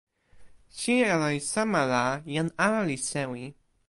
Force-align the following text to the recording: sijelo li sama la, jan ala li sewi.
sijelo 0.77 1.27
li 1.33 1.39
sama 1.51 1.81
la, 1.91 2.03
jan 2.33 2.49
ala 2.65 2.81
li 2.89 2.97
sewi. 3.09 3.45